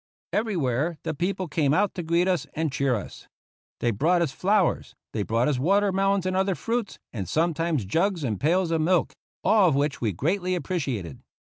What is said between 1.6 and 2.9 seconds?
out to greet us and